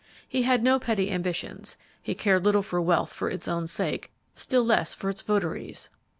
He 0.27 0.41
had 0.41 0.63
no 0.63 0.79
petty 0.79 1.11
ambitions; 1.11 1.77
he 2.01 2.15
cared 2.15 2.43
little 2.43 2.63
for 2.63 2.81
wealth 2.81 3.13
for 3.13 3.29
its 3.29 3.47
own 3.47 3.67
sake, 3.67 4.09
still 4.33 4.65
less 4.65 4.95
for 4.95 5.11
its 5.11 5.21
votaries. 5.21 5.91